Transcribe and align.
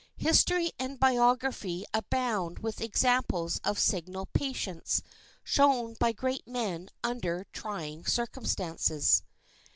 History 0.17 0.71
and 0.79 0.99
biography 0.99 1.85
abound 1.93 2.57
with 2.57 2.81
examples 2.81 3.59
of 3.63 3.77
signal 3.77 4.25
patience 4.25 5.03
shown 5.43 5.93
by 5.99 6.11
great 6.11 6.47
men 6.47 6.89
under 7.03 7.45
trying 7.53 8.05
circumstances. 8.07 9.21